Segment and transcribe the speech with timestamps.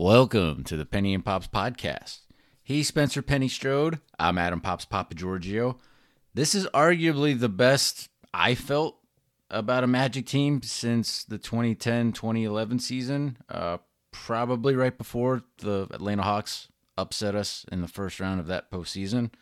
[0.00, 2.20] Welcome to the Penny and Pops podcast.
[2.62, 3.98] He's Spencer Penny Strode.
[4.16, 5.76] I'm Adam Pops Papa Giorgio.
[6.32, 8.96] This is arguably the best I felt
[9.50, 13.38] about a Magic team since the 2010 2011 season.
[13.48, 13.78] Uh,
[14.12, 19.32] probably right before the Atlanta Hawks upset us in the first round of that postseason.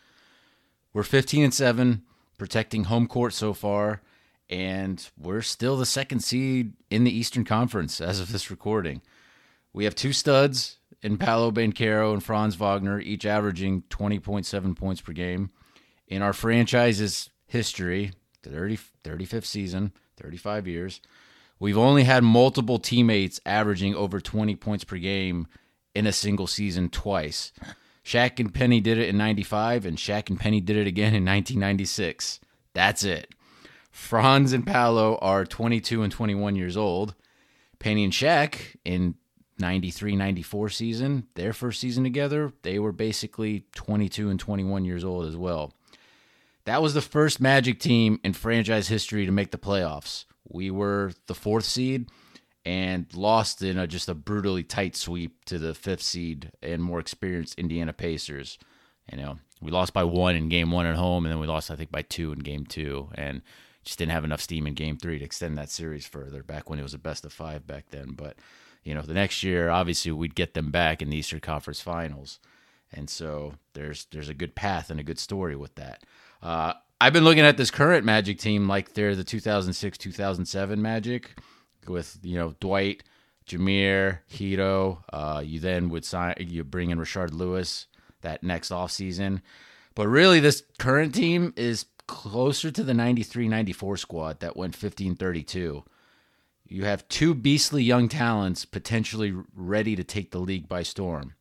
[0.91, 2.01] We're 15 and 7,
[2.39, 4.01] protecting home court so far,
[4.49, 9.03] and we're still the second seed in the Eastern Conference as of this recording.
[9.73, 15.13] We have two studs in Paolo Banchero and Franz Wagner, each averaging 20.7 points per
[15.13, 15.51] game.
[16.07, 18.11] In our franchise's history,
[18.43, 21.01] the 30, 35th season, 35 years,
[21.59, 25.47] we've only had multiple teammates averaging over 20 points per game
[25.93, 27.51] in a single season twice.
[28.03, 31.25] Shaq and Penny did it in 95, and Shaq and Penny did it again in
[31.25, 32.39] 1996.
[32.73, 33.33] That's it.
[33.91, 37.15] Franz and Paolo are 22 and 21 years old.
[37.79, 39.15] Penny and Shaq in
[39.59, 45.25] 93 94 season, their first season together, they were basically 22 and 21 years old
[45.25, 45.73] as well.
[46.65, 50.25] That was the first Magic team in franchise history to make the playoffs.
[50.49, 52.09] We were the fourth seed
[52.65, 56.99] and lost in a, just a brutally tight sweep to the fifth seed and more
[56.99, 58.57] experienced Indiana Pacers.
[59.09, 61.71] You know, we lost by one in game one at home, and then we lost,
[61.71, 63.41] I think, by two in game two, and
[63.85, 66.77] just didn't have enough steam in game three to extend that series further back when
[66.77, 68.11] it was a best of five back then.
[68.17, 68.35] But
[68.87, 72.39] you know, the next year, obviously, we'd get them back in the Eastern Conference Finals,
[72.89, 76.03] and so there's there's a good path and a good story with that.
[76.41, 76.71] Uh,
[77.01, 81.31] I've been looking at this current Magic team like they're the 2006 2007 Magic
[81.85, 83.03] with you know Dwight,
[83.45, 84.99] Jameer, Hedo.
[85.11, 87.87] Uh, you then would sign you bring in Rashard Lewis
[88.21, 89.41] that next off season,
[89.95, 95.83] but really this current team is closer to the 93-94 squad that went 15-32
[96.69, 101.33] you have two beastly young talents potentially ready to take the league by storm.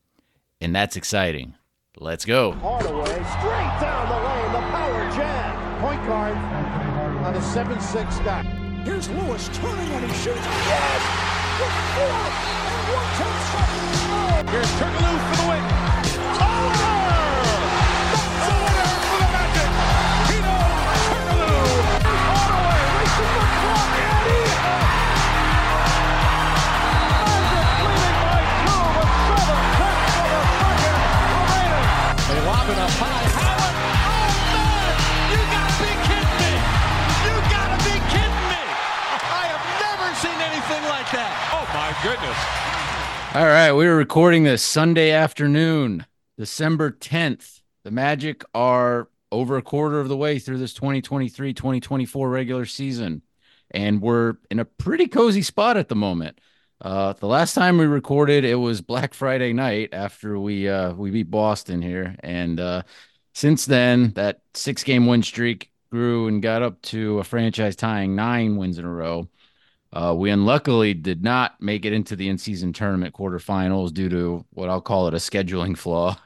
[0.61, 1.55] And that's exciting.
[1.99, 2.53] Let's go.
[2.53, 5.81] Hardaway straight down the lane, the power jam.
[5.81, 8.43] Point guard on a 7-6 guy.
[8.85, 10.39] Here's Lewis turning and he shoots.
[10.39, 11.03] Yes!
[11.59, 12.17] With four
[12.71, 13.99] and one tenth seconds.
[14.09, 14.45] Oh!
[14.53, 15.65] Here's Turkoglu for the win.
[16.41, 16.96] Over!
[32.67, 33.27] They lob it up high.
[33.31, 33.77] Howard!
[34.03, 34.91] Oh, man!
[35.31, 36.53] You gotta be kidding me!
[37.23, 38.65] You gotta be kidding me!
[39.31, 41.31] I have never seen anything like that.
[41.55, 42.39] Oh, my goodness.
[43.37, 46.07] All right, we were recording this Sunday afternoon,
[46.37, 47.61] December 10th.
[47.85, 53.23] The Magic are over a quarter of the way through this 2023 2024 regular season,
[53.71, 56.41] and we're in a pretty cozy spot at the moment.
[56.81, 61.11] Uh, the last time we recorded, it was Black Friday night after we uh, we
[61.11, 62.83] beat Boston here, and uh,
[63.35, 68.15] since then, that six game win streak grew and got up to a franchise tying
[68.15, 69.29] nine wins in a row.
[69.93, 74.69] Uh, we unluckily did not make it into the in-season tournament quarterfinals due to what
[74.69, 76.19] I'll call it a scheduling flaw.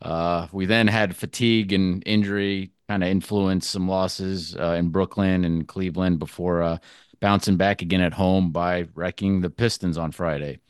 [0.00, 5.44] Uh, we then had fatigue and injury kind of influence some losses uh, in Brooklyn
[5.44, 6.78] and Cleveland before uh,
[7.20, 10.60] bouncing back again at home by wrecking the Pistons on Friday.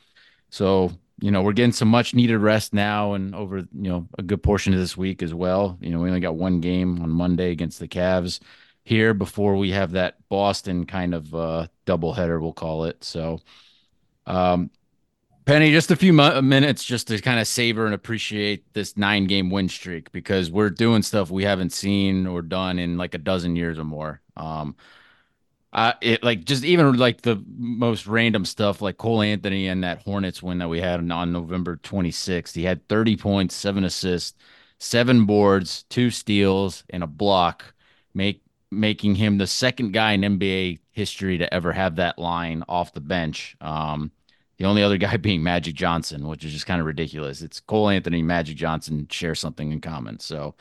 [0.49, 4.23] So, you know, we're getting some much needed rest now and over, you know, a
[4.23, 5.77] good portion of this week as well.
[5.81, 8.39] You know, we only got one game on Monday against the Cavs
[8.83, 13.03] here before we have that Boston kind of uh, doubleheader, we'll call it.
[13.03, 13.39] So,
[14.25, 14.71] um,
[15.45, 19.25] Penny, just a few mu- minutes just to kind of savor and appreciate this nine
[19.25, 23.17] game win streak because we're doing stuff we haven't seen or done in like a
[23.17, 24.21] dozen years or more.
[24.37, 24.75] Um,
[25.71, 30.01] uh, it like just even like the most random stuff like Cole Anthony and that
[30.01, 32.53] Hornets win that we had on November 26th.
[32.53, 34.37] He had 30 points, seven assists,
[34.79, 37.73] seven boards, two steals, and a block,
[38.13, 38.41] make
[38.71, 43.01] making him the second guy in NBA history to ever have that line off the
[43.01, 43.55] bench.
[43.61, 44.11] Um,
[44.57, 47.41] the only other guy being Magic Johnson, which is just kind of ridiculous.
[47.43, 50.19] It's Cole Anthony, Magic Johnson share something in common.
[50.19, 50.55] So,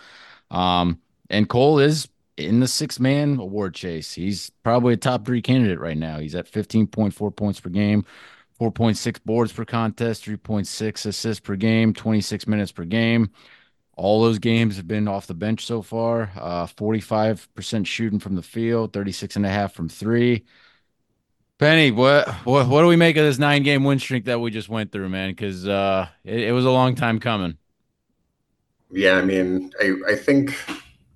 [0.51, 1.01] um,
[1.31, 2.09] and Cole is
[2.39, 4.13] in the six man award chase.
[4.15, 6.19] He's probably a top three candidate right now.
[6.19, 8.05] He's at 15.4 points per game,
[8.61, 13.31] 4.6 boards per contest, 3.6 assists per game, 26 minutes per game.
[13.95, 16.31] All those games have been off the bench so far.
[16.37, 20.45] Uh, 45% shooting from the field, 36 and a half from three.
[21.59, 24.53] Penny, what, what what do we make of this nine game win streak that we
[24.53, 25.31] just went through, man?
[25.31, 27.59] Because uh, it, it was a long time coming.
[28.93, 30.57] Yeah, I mean, I, I think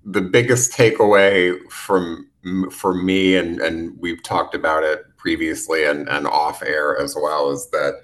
[0.05, 2.29] the biggest takeaway from
[2.71, 7.51] for me, and and we've talked about it previously and and off air as well,
[7.51, 8.01] is that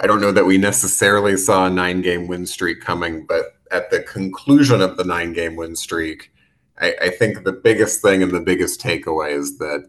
[0.00, 3.90] I don't know that we necessarily saw a nine game win streak coming, but at
[3.90, 6.32] the conclusion of the nine game win streak,
[6.80, 9.88] I, I think the biggest thing and the biggest takeaway is that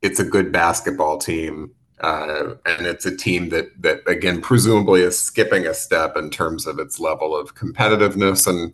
[0.00, 1.72] it's a good basketball team.
[2.00, 6.66] Uh, and it's a team that that again presumably is skipping a step in terms
[6.66, 8.72] of its level of competitiveness and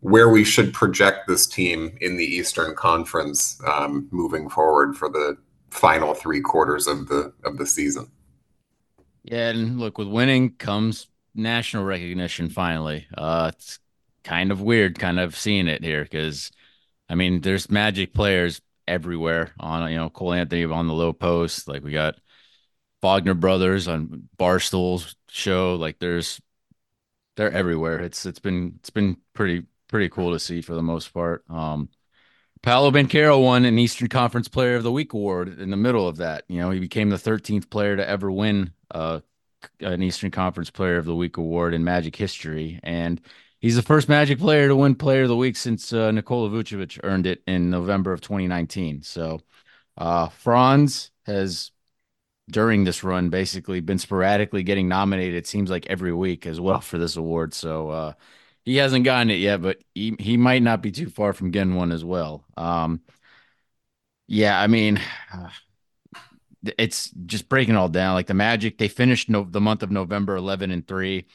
[0.00, 5.36] where we should project this team in the Eastern Conference um, moving forward for the
[5.70, 8.10] final three quarters of the of the season.
[9.24, 12.48] Yeah, and look, with winning comes national recognition.
[12.48, 13.78] Finally, uh, it's
[14.24, 16.50] kind of weird, kind of seeing it here because,
[17.08, 21.68] I mean, there's Magic players everywhere on you know Cole Anthony on the Lowe Post.
[21.68, 22.16] Like we got
[23.02, 25.74] Wagner brothers on Barstool's show.
[25.76, 26.40] Like there's
[27.36, 28.00] they're everywhere.
[28.00, 29.64] It's it's been it's been pretty
[29.96, 31.42] pretty cool to see for the most part.
[31.48, 31.88] Um,
[32.62, 36.18] Paolo Banchero won an Eastern Conference Player of the Week award in the middle of
[36.18, 36.44] that.
[36.48, 39.20] You know, he became the 13th player to ever win uh,
[39.80, 43.22] an Eastern Conference Player of the Week award in Magic history, and
[43.58, 47.00] he's the first Magic player to win Player of the Week since uh, Nikola Vucevic
[47.02, 49.00] earned it in November of 2019.
[49.00, 49.40] So,
[49.96, 51.70] uh, Franz has
[52.50, 55.36] during this run basically been sporadically getting nominated.
[55.36, 57.54] It seems like every week as well for this award.
[57.54, 58.12] So uh,
[58.66, 61.76] he hasn't gotten it yet, but he he might not be too far from getting
[61.76, 62.44] one as well.
[62.56, 63.00] Um,
[64.26, 65.00] yeah, I mean,
[66.78, 68.14] it's just breaking all down.
[68.14, 71.26] Like the Magic, they finished no, the month of November eleven and three.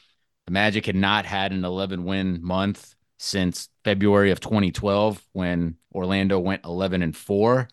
[0.45, 6.39] The Magic had not had an eleven win month since February of 2012 when Orlando
[6.39, 7.69] went 11 and four.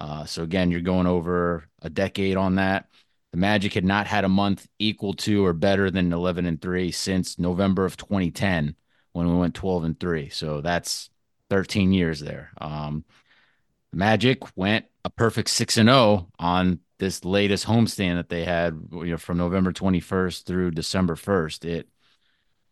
[0.00, 2.88] Uh, so again, you're going over a decade on that.
[3.32, 6.90] The Magic had not had a month equal to or better than 11 and 3
[6.90, 8.76] since November of 2010
[9.18, 10.28] when we went 12 and 3.
[10.28, 11.10] So that's
[11.50, 12.52] 13 years there.
[12.60, 13.04] Um,
[13.92, 19.06] Magic went a perfect 6 and 0 on this latest homestand that they had you
[19.06, 21.64] know from November 21st through December 1st.
[21.64, 21.88] It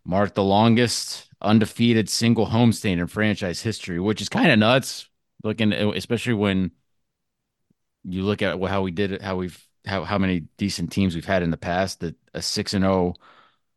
[0.04, 5.08] marked the longest undefeated single homestand in franchise history, which is kind of nuts
[5.42, 6.70] looking especially when
[8.04, 11.24] you look at how we did it, how we've how how many decent teams we've
[11.24, 12.00] had in the past.
[12.00, 13.22] That a six and zero oh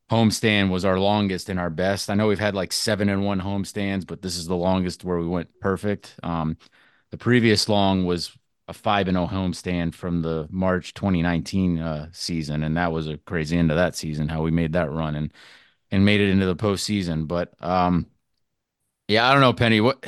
[0.09, 2.09] homestand was our longest and our best.
[2.09, 5.17] I know we've had like seven and one homestands, but this is the longest where
[5.17, 6.15] we went perfect.
[6.23, 6.57] Um,
[7.11, 8.35] the previous long was
[8.67, 13.07] a five and zero oh homestand from the March 2019 uh, season, and that was
[13.07, 14.29] a crazy end of that season.
[14.29, 15.33] How we made that run and
[15.91, 17.27] and made it into the postseason.
[17.27, 18.07] But um,
[19.07, 19.81] yeah, I don't know, Penny.
[19.81, 20.06] What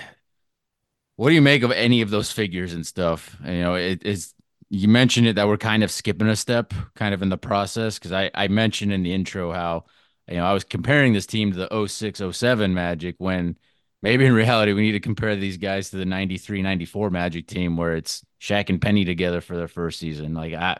[1.15, 3.35] what do you make of any of those figures and stuff?
[3.43, 4.33] You know, it is
[4.73, 7.99] you mentioned it that we're kind of skipping a step kind of in the process
[7.99, 9.83] because I, I mentioned in the intro how
[10.29, 13.57] you know I was comparing this team to the 06 07 Magic when
[14.01, 17.75] maybe in reality we need to compare these guys to the 93 94 Magic team
[17.75, 20.33] where it's Shaq and Penny together for their first season.
[20.33, 20.79] Like I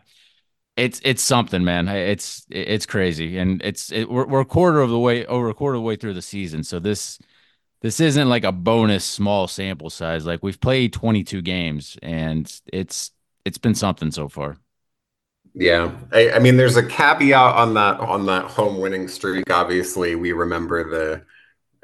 [0.77, 1.89] it's it's something man.
[1.89, 3.37] It's it's crazy.
[3.37, 5.85] And it's it, we're, we're a quarter of the way over a quarter of the
[5.85, 6.63] way through the season.
[6.63, 7.19] So this
[7.81, 10.25] this isn't like a bonus small sample size.
[10.25, 13.11] Like we've played 22 games and it's
[13.45, 14.57] it's been something so far.
[15.53, 15.91] Yeah.
[16.11, 19.49] I, I mean there's a caveat on that on that home winning streak.
[19.51, 21.23] Obviously, we remember the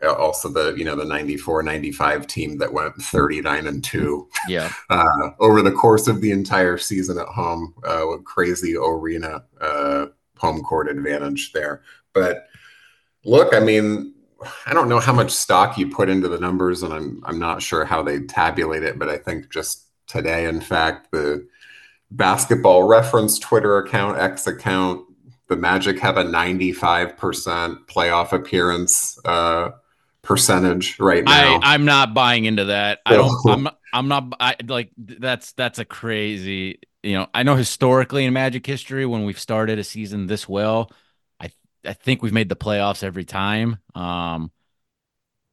[0.07, 5.29] also the you know the 94 95 team that went 39 and 2 yeah uh,
[5.39, 10.05] over the course of the entire season at home uh, with crazy arena uh,
[10.37, 11.81] home court advantage there
[12.13, 12.45] but
[13.25, 14.13] look i mean
[14.65, 17.61] I don't know how much stock you put into the numbers, and I'm I'm not
[17.61, 21.47] sure how they tabulate it, but I think just today, in fact, the
[22.11, 25.03] basketball reference Twitter account, X account,
[25.47, 29.71] the Magic have a 95% playoff appearance uh,
[30.21, 31.59] percentage right now.
[31.61, 32.99] I, I'm not buying into that.
[33.05, 33.33] I don't.
[33.47, 33.69] I'm.
[33.93, 34.33] I'm not.
[34.39, 36.79] I like that's that's a crazy.
[37.01, 40.91] You know, I know historically in Magic history when we've started a season this well,
[41.39, 41.49] I
[41.85, 43.77] I think we've made the playoffs every time.
[43.95, 44.51] Um,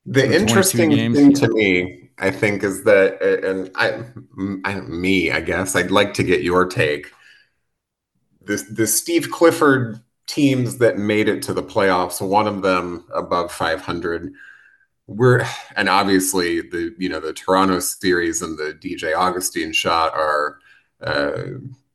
[0.06, 4.04] the interesting thing to me, I think, is that, and I,
[4.64, 7.10] I, me, I guess, I'd like to get your take.
[8.42, 13.50] The the Steve Clifford teams that made it to the playoffs, one of them above
[13.52, 14.32] 500,
[15.06, 15.46] we're,
[15.76, 20.58] and obviously the you know the Toronto series and the DJ Augustine shot are
[21.02, 21.44] uh,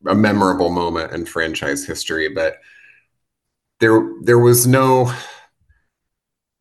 [0.07, 2.57] a memorable moment in franchise history, but
[3.79, 5.13] there there was no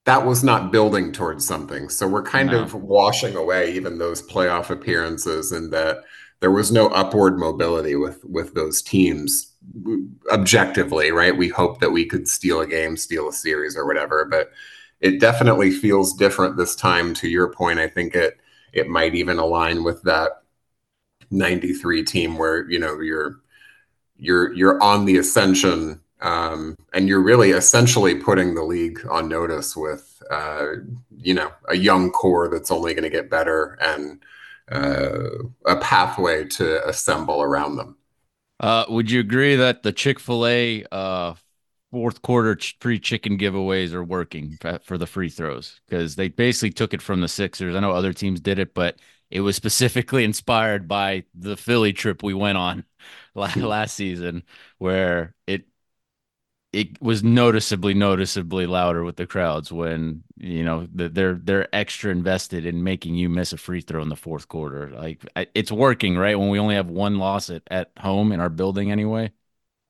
[0.08, 1.90] that was not building towards something.
[1.90, 2.62] So we're kind no.
[2.62, 5.98] of washing away even those playoff appearances and that
[6.40, 9.52] there was no upward mobility with with those teams
[10.32, 11.36] objectively, right?
[11.36, 14.50] We hope that we could steal a game, steal a series or whatever, but
[15.00, 17.78] it definitely feels different this time to your point.
[17.78, 18.38] I think it
[18.72, 20.42] it might even align with that
[21.30, 23.40] 93 team where, you know, you're
[24.16, 29.76] you're you're on the ascension Um, and you're really essentially putting the league on notice
[29.76, 30.66] with, uh,
[31.16, 34.20] you know, a young core that's only going to get better and
[34.70, 35.28] uh,
[35.66, 37.96] a pathway to assemble around them.
[38.60, 41.34] Uh, would you agree that the Chick Fil A uh,
[41.92, 45.80] fourth quarter ch- free chicken giveaways are working for the free throws?
[45.88, 47.76] Because they basically took it from the Sixers.
[47.76, 48.98] I know other teams did it, but
[49.30, 52.84] it was specifically inspired by the Philly trip we went on
[53.34, 54.42] last season,
[54.78, 55.66] where it
[56.72, 62.66] it was noticeably noticeably louder with the crowds when you know they're they're extra invested
[62.66, 64.90] in making you miss a free throw in the fourth quarter.
[64.90, 66.38] Like it's working right?
[66.38, 69.32] When we only have one loss at, at home in our building anyway.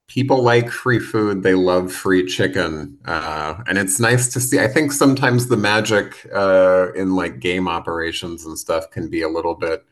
[0.07, 1.43] People like free food.
[1.43, 2.97] They love free chicken.
[3.05, 7.69] Uh, and it's nice to see i think sometimes the magic uh, in like game
[7.69, 9.85] operations and stuff can be a little bit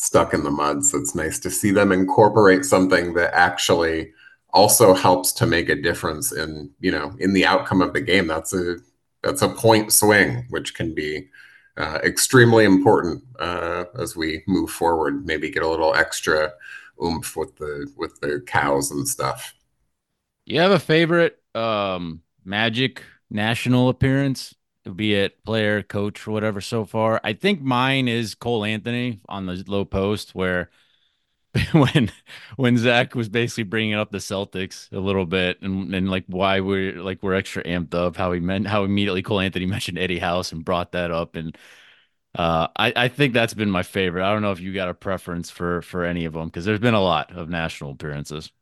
[0.00, 0.82] stuck in the mud.
[0.82, 4.12] So it's nice to see them incorporate something that actually
[4.52, 8.26] also helps to make a difference in you know in the outcome of the game.
[8.26, 8.76] That's a
[9.22, 11.28] that's a point swing, which can be
[11.76, 15.26] uh, extremely important uh, as we move forward.
[15.26, 16.52] Maybe get a little extra
[17.02, 19.54] oomph with the with the cows and stuff.
[20.46, 24.54] You have a favorite um, Magic national appearance,
[24.96, 26.60] be it player, coach, or whatever.
[26.60, 30.70] So far, I think mine is Cole Anthony on the Lowe Post where
[31.72, 32.10] when
[32.56, 36.60] when Zach was basically bringing up the Celtics a little bit and, and like why
[36.60, 40.20] we're like we're extra amped up how he meant how immediately Cole Anthony mentioned Eddie
[40.20, 41.56] House and brought that up and
[42.36, 44.24] uh, I I think that's been my favorite.
[44.24, 46.78] I don't know if you got a preference for for any of them because there's
[46.78, 48.52] been a lot of national appearances.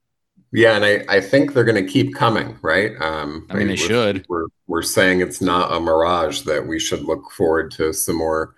[0.53, 2.93] Yeah, and I, I think they're going to keep coming, right?
[3.01, 4.25] Um, I mean, they should.
[4.29, 8.55] We're we're saying it's not a mirage that we should look forward to some more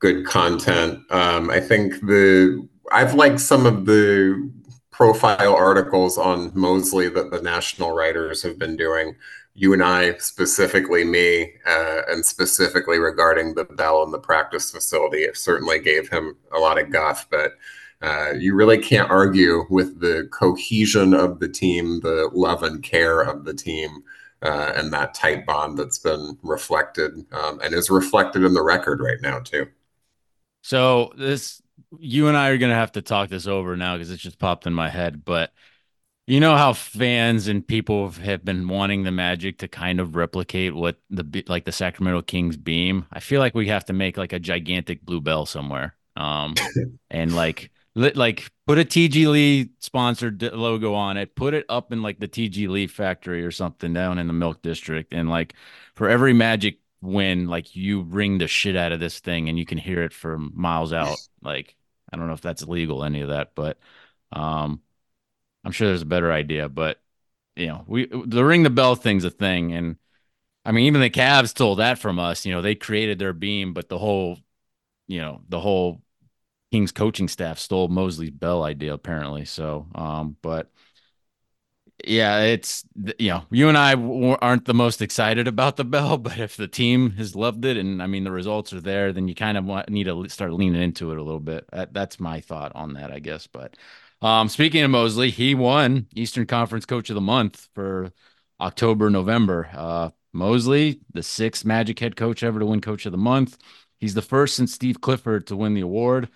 [0.00, 1.00] good content.
[1.10, 4.50] Um, I think the I've liked some of the
[4.90, 9.14] profile articles on Mosley that the national writers have been doing.
[9.54, 15.18] You and I, specifically me, uh, and specifically regarding the Bell and the practice facility,
[15.18, 17.28] it certainly gave him a lot of guff.
[17.30, 17.52] But
[18.00, 23.20] uh, you really can't argue with the cohesion of the team, the love and care
[23.20, 24.02] of the team,
[24.42, 29.00] uh, and that tight bond that's been reflected um, and is reflected in the record
[29.00, 29.66] right now too.
[30.62, 31.62] So this
[31.98, 34.38] you and I are going to have to talk this over now because it just
[34.38, 35.24] popped in my head.
[35.24, 35.52] But
[36.26, 40.74] you know how fans and people have been wanting the Magic to kind of replicate
[40.74, 43.06] what the like the Sacramento Kings beam.
[43.10, 46.54] I feel like we have to make like a gigantic blue bell somewhere, um,
[47.10, 52.02] and like like put a TG Lee sponsored logo on it, put it up in
[52.02, 55.54] like the TG Lee factory or something down in the Milk District, and like
[55.94, 59.66] for every Magic win, like you ring the shit out of this thing and you
[59.66, 61.18] can hear it from miles out.
[61.40, 61.76] Like
[62.12, 63.78] I don't know if that's legal, any of that, but
[64.32, 64.82] um,
[65.64, 66.68] I'm sure there's a better idea.
[66.68, 67.00] But
[67.54, 69.96] you know, we the ring the bell thing's a thing, and
[70.64, 72.44] I mean, even the Cavs stole that from us.
[72.44, 74.38] You know, they created their beam, but the whole,
[75.06, 76.02] you know, the whole
[76.72, 79.44] Kings coaching staff stole Mosley's bell idea apparently.
[79.44, 80.70] So, um, but
[82.06, 82.84] yeah, it's
[83.18, 86.68] you know you and I aren't the most excited about the bell, but if the
[86.68, 89.64] team has loved it and I mean the results are there, then you kind of
[89.64, 91.64] want, need to start leaning into it a little bit.
[91.72, 93.46] That, that's my thought on that, I guess.
[93.46, 93.76] But
[94.22, 98.12] um, speaking of Mosley, he won Eastern Conference Coach of the Month for
[98.60, 99.68] October November.
[99.72, 103.58] Uh, Mosley, the sixth Magic head coach ever to win Coach of the Month.
[103.98, 106.28] He's the first since Steve Clifford to win the award.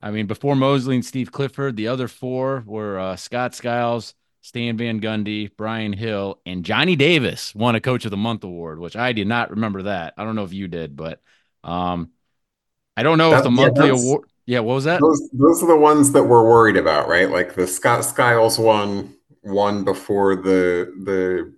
[0.00, 4.14] I mean, before Mosley and Steve Clifford, the other four were uh, Scott Skiles.
[4.44, 8.78] Stan Van Gundy, Brian Hill, and Johnny Davis won a Coach of the Month award,
[8.78, 10.12] which I did not remember that.
[10.18, 11.22] I don't know if you did, but
[11.64, 12.10] um,
[12.94, 14.28] I don't know that, if the monthly yeah, award.
[14.44, 15.00] Yeah, what was that?
[15.00, 17.30] Those, those are the ones that we're worried about, right?
[17.30, 21.54] Like the Scott Skiles one, one before the the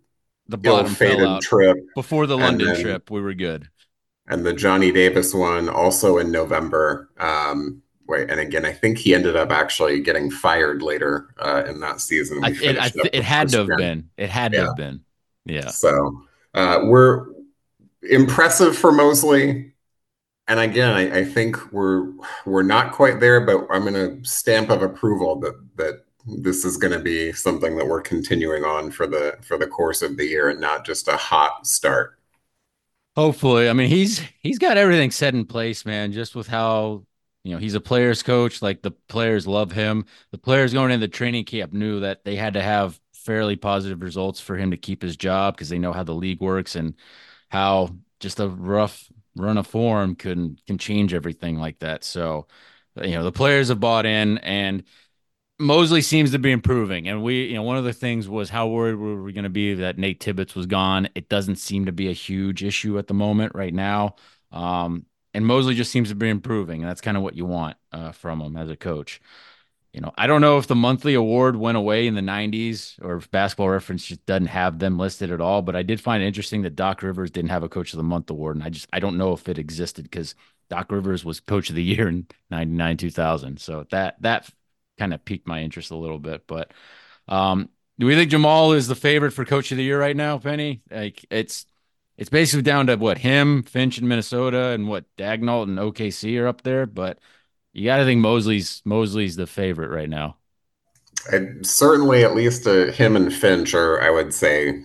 [0.46, 3.10] the bottom faded trip before the London then, trip.
[3.10, 3.68] We were good,
[4.28, 7.10] and the Johnny Davis one also in November.
[7.18, 11.80] Um, Wait, and again, I think he ended up actually getting fired later uh, in
[11.80, 12.44] that season.
[12.44, 14.10] I, it, I, it had to have been.
[14.16, 14.60] It had yeah.
[14.60, 15.00] to have been.
[15.44, 15.68] Yeah.
[15.68, 16.22] So
[16.54, 17.26] uh, we're
[18.02, 19.72] impressive for Mosley,
[20.48, 22.12] and again, I, I, think we're
[22.44, 26.76] we're not quite there, but I'm going to stamp of approval that that this is
[26.76, 30.26] going to be something that we're continuing on for the for the course of the
[30.26, 32.18] year, and not just a hot start.
[33.16, 36.12] Hopefully, I mean he's he's got everything set in place, man.
[36.12, 37.04] Just with how
[37.46, 38.60] you know, he's a player's coach.
[38.60, 40.06] Like the players love him.
[40.32, 44.02] The players going into the training camp knew that they had to have fairly positive
[44.02, 46.94] results for him to keep his job because they know how the league works and
[47.48, 52.02] how just a rough run of form can can change everything like that.
[52.02, 52.46] So,
[53.00, 54.82] you know, the players have bought in and
[55.58, 58.68] Mosley seems to be improving, and we, you know, one of the things was how
[58.68, 61.08] worried were we going to be that Nate Tibbetts was gone.
[61.14, 64.16] It doesn't seem to be a huge issue at the moment right now,
[64.52, 67.76] um, and Mosley just seems to be improving, and that's kind of what you want
[67.92, 69.20] uh, from him as a coach.
[69.92, 73.16] You know, I don't know if the monthly award went away in the '90s or
[73.16, 75.60] if Basketball Reference just doesn't have them listed at all.
[75.60, 78.02] But I did find it interesting that Doc Rivers didn't have a Coach of the
[78.02, 80.34] Month award, and I just I don't know if it existed because
[80.70, 83.60] Doc Rivers was Coach of the Year in '99, 2000.
[83.60, 84.48] So that that
[84.96, 86.46] kind of piqued my interest a little bit.
[86.46, 86.72] But
[87.28, 90.38] um, do we think Jamahl is the favorite for coach of the year right now,
[90.38, 90.80] Penny?
[90.90, 91.66] Like it's
[92.18, 96.46] it's basically down to what him, Finch in Minnesota, and what Daigneault and OKC are
[96.46, 96.86] up there.
[96.86, 97.18] But
[97.72, 100.36] you got to think Mosley's Mosley's the favorite right now.
[101.30, 104.82] I, certainly, at least uh, him and Finch are, I would say,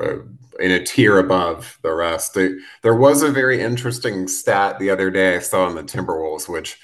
[0.00, 0.18] uh,
[0.58, 2.34] in a tier above the rest.
[2.34, 6.78] There was a very interesting stat the other day I saw on the Timberwolves, which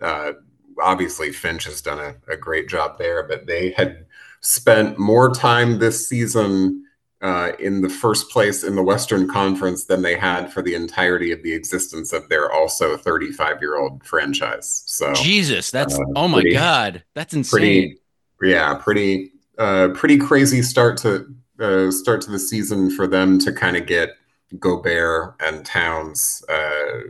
[0.00, 0.32] uh,
[0.80, 4.06] obviously Finch has done a, a, great job there, but they had
[4.40, 6.84] spent more time this season
[7.20, 11.32] uh, in the first place in the Western Conference than they had for the entirety
[11.32, 14.84] of the existence of their also 35 year old franchise.
[14.86, 17.98] So Jesus, that's uh, oh my pretty, god, that's insane.
[18.38, 23.38] Pretty, yeah, pretty uh, pretty crazy start to uh, start to the season for them
[23.40, 24.10] to kind of get
[24.58, 27.00] Gobert and Towns uh,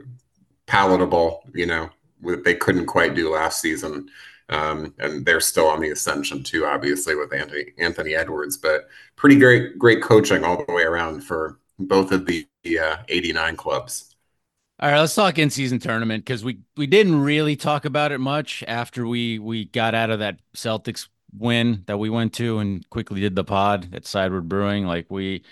[0.67, 1.91] palatable, you know,
[2.45, 4.09] they couldn't quite do last season.
[4.51, 8.57] Um, and they're still on the ascension too, obviously with Anthony Anthony Edwards.
[8.57, 12.47] But pretty great great coaching all the way around for both of the
[12.81, 14.15] uh, 89 clubs.
[14.81, 18.19] All right, let's talk in season tournament because we we didn't really talk about it
[18.19, 22.89] much after we we got out of that Celtics win that we went to and
[22.89, 24.87] quickly did the pod at Sideward Brewing.
[24.87, 25.45] Like we,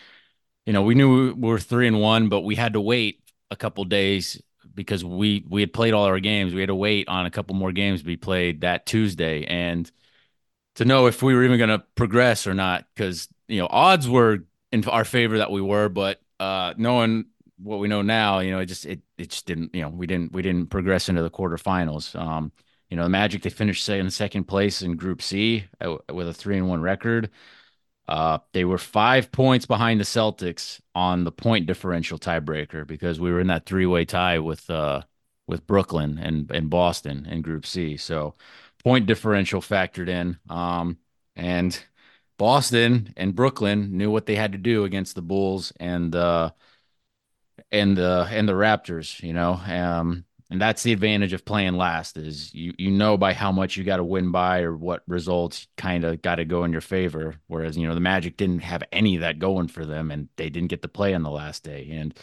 [0.67, 3.57] you know, we knew we were three and one, but we had to wait a
[3.57, 4.41] couple days
[4.77, 6.55] because we we had played all our games.
[6.55, 9.91] We had to wait on a couple more games to be played that Tuesday, and
[10.77, 14.09] to know if we were even going to progress or not, because you know odds
[14.09, 17.25] were in our favor that we were, but uh, knowing
[17.59, 20.07] what we know now, you know, it just it it just didn't, you know, we
[20.07, 22.15] didn't we didn't progress into the quarterfinals.
[22.15, 22.53] Um,
[22.91, 26.35] you know, the Magic they finished in second place in Group C uh, with a
[26.35, 27.31] three and one record.
[28.09, 33.33] Uh, they were five points behind the Celtics on the point differential tiebreaker because we
[33.33, 35.03] were in that three way tie with uh,
[35.47, 37.97] with Brooklyn and and Boston in Group C.
[37.97, 38.35] So
[38.85, 40.39] point differential factored in.
[40.49, 40.99] Um,
[41.35, 41.79] and
[42.39, 46.51] Boston and Brooklyn knew what they had to do against the Bulls and uh,
[47.73, 49.23] and the and the Raptors.
[49.23, 53.33] You know, um, and that's the advantage of playing last is you you know by
[53.33, 56.65] how much you got to win by or what results kind of got to go
[56.65, 57.37] in your favor.
[57.49, 60.51] Whereas you know the magic didn't have any of that going for them and they
[60.51, 61.89] didn't get to play on the last day.
[61.91, 62.17] And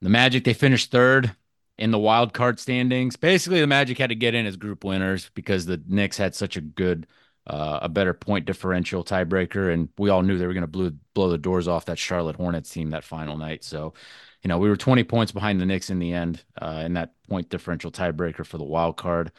[0.00, 1.34] the magic they finished third
[1.76, 3.16] in the wild card standings.
[3.16, 6.56] Basically the magic had to get in as group winners because the Knicks had such
[6.56, 7.06] a good
[7.46, 9.72] uh, a better point differential tiebreaker.
[9.72, 12.36] And we all knew they were going to blow blow the doors off that Charlotte
[12.36, 13.64] Hornets team that final night.
[13.64, 13.94] So
[14.42, 17.12] you know, we were 20 points behind the Knicks in the end uh, in that
[17.28, 19.32] point differential tiebreaker for the wild card.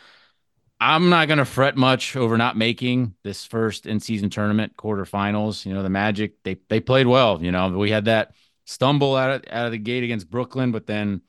[0.82, 5.66] I'm not going to fret much over not making this first in season tournament quarterfinals.
[5.66, 7.44] You know, the Magic they they played well.
[7.44, 8.34] You know, we had that
[8.66, 11.22] stumble out of, out of the gate against Brooklyn, but then,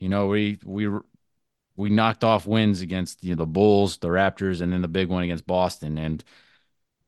[0.00, 0.88] you know, we we
[1.76, 5.08] we knocked off wins against you know, the Bulls, the Raptors, and then the big
[5.08, 5.96] one against Boston.
[5.96, 6.22] And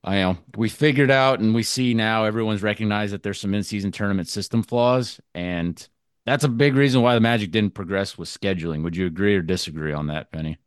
[0.03, 3.63] I know we figured out and we see now everyone's recognized that there's some in
[3.65, 5.87] season tournament system flaws and
[6.27, 8.83] that's a big reason why the Magic didn't progress with scheduling.
[8.83, 10.59] Would you agree or disagree on that, Penny?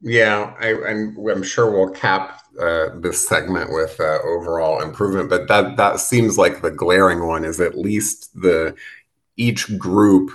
[0.00, 5.30] Yeah, I, am I'm, I'm sure we'll cap uh, this segment with uh, overall improvement,
[5.30, 7.44] but that that seems like the glaring one.
[7.44, 8.74] Is at least the
[9.36, 10.30] each group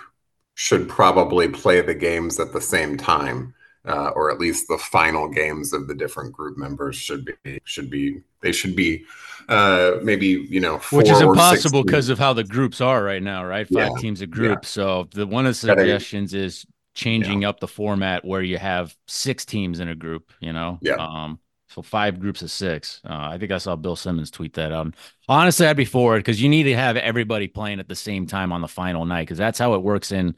[0.55, 3.53] should probably play the games at the same time
[3.85, 7.89] uh, or at least the final games of the different group members should be should
[7.89, 9.03] be they should be
[9.51, 13.43] uh, maybe you know which is impossible because of how the groups are right now,
[13.43, 13.67] right?
[13.67, 13.99] Five yeah.
[13.99, 14.59] teams a group.
[14.63, 14.67] Yeah.
[14.67, 17.49] So the one of the suggestions is changing yeah.
[17.49, 20.31] up the format where you have six teams in a group.
[20.39, 20.95] You know, yeah.
[20.95, 23.01] Um, so five groups of six.
[23.03, 24.71] Uh, I think I saw Bill Simmons tweet that.
[24.71, 24.93] Um,
[25.27, 28.27] honestly, I'd be for it because you need to have everybody playing at the same
[28.27, 30.33] time on the final night because that's how it works in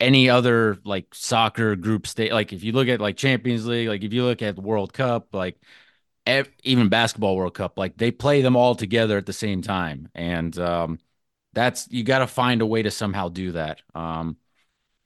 [0.00, 4.02] any other like soccer group state like if you look at like champions league like
[4.02, 5.56] if you look at world cup like
[6.26, 10.08] ev- even basketball world cup like they play them all together at the same time.
[10.14, 10.98] And um
[11.52, 13.82] that's you got to find a way to somehow do that.
[13.94, 14.36] Um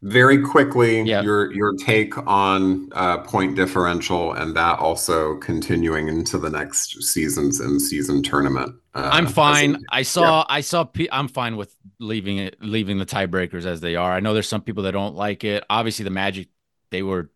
[0.03, 1.23] very quickly yeah.
[1.23, 7.59] your your take on uh, point differential and that also continuing into the next seasons
[7.59, 9.77] and season tournament uh, i'm fine.
[9.91, 10.45] i saw yeah.
[10.49, 14.13] i saw P- i'm fine with leaving it leaving the tiebreakers as they are.
[14.13, 15.65] I know there's some people that don't like it.
[15.69, 16.49] Obviously the magic
[16.91, 17.31] they were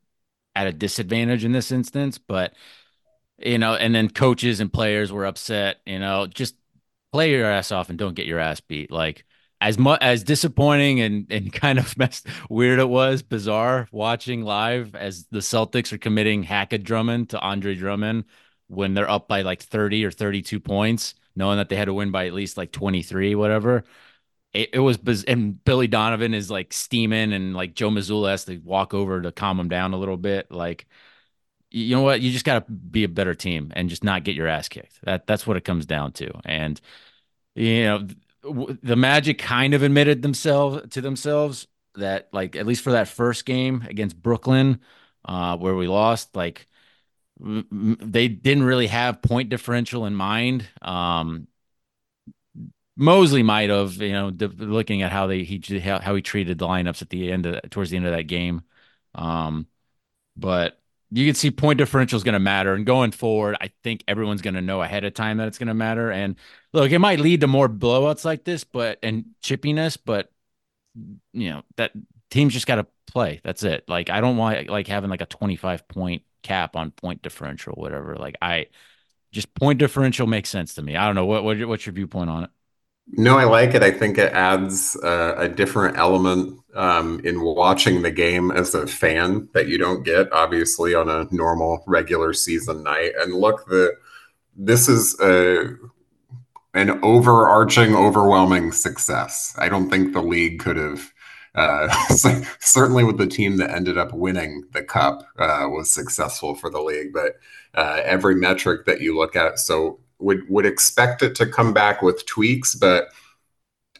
[0.54, 2.54] at a disadvantage in this instance but
[3.44, 5.81] you know, and then coaches and players were upset.
[5.87, 6.55] You know, just
[7.12, 8.90] play your ass off and don't get your ass beat.
[8.90, 9.24] Like
[9.61, 14.94] as much as disappointing and and kind of messed weird it was, bizarre watching live
[14.94, 18.24] as the Celtics are committing Hackett Drummond to Andre Drummond
[18.68, 22.11] when they're up by like 30 or 32 points, knowing that they had to win
[22.11, 23.85] by at least like 23, whatever.
[24.52, 28.44] It, it was biz- and Billy Donovan is like steaming and like Joe Mazzulla has
[28.46, 30.50] to walk over to calm him down a little bit.
[30.50, 30.87] Like
[31.72, 32.20] you know what?
[32.20, 35.00] You just got to be a better team and just not get your ass kicked.
[35.04, 36.30] That that's what it comes down to.
[36.44, 36.80] And
[37.54, 38.06] you know,
[38.82, 43.44] the Magic kind of admitted themselves to themselves that like at least for that first
[43.44, 44.80] game against Brooklyn,
[45.24, 46.66] uh, where we lost, like
[47.38, 50.68] they didn't really have point differential in mind.
[50.80, 51.48] Um,
[52.96, 57.02] Mosley might have, you know, looking at how they he how he treated the lineups
[57.02, 58.62] at the end of towards the end of that game.
[59.14, 59.66] Um,
[60.37, 60.81] but
[61.14, 62.72] you can see point differential is going to matter.
[62.75, 65.68] And going forward, I think everyone's going to know ahead of time that it's going
[65.68, 66.11] to matter.
[66.11, 66.37] And
[66.72, 70.31] look, it might lead to more blowouts like this, but and chippiness, but
[71.33, 71.92] you know that
[72.31, 73.40] teams just got to play.
[73.44, 73.85] That's it.
[73.88, 78.16] Like I don't want like having like a 25 point cap on point differential, whatever.
[78.16, 78.68] Like I
[79.33, 80.96] just point differential makes sense to me.
[80.96, 82.51] I don't know what, what what's your viewpoint on it.
[83.08, 83.82] No, I like it.
[83.82, 88.86] I think it adds uh, a different element um, in watching the game as a
[88.86, 93.12] fan that you don't get, obviously, on a normal regular season night.
[93.20, 93.92] And look, the
[94.56, 95.74] this is a
[96.74, 99.54] an overarching, overwhelming success.
[99.58, 101.12] I don't think the league could have.
[101.54, 101.88] Uh,
[102.60, 106.80] certainly, with the team that ended up winning the cup, uh, was successful for the
[106.80, 107.12] league.
[107.12, 107.34] But
[107.74, 112.02] uh, every metric that you look at, so would would expect it to come back
[112.02, 113.08] with tweaks, but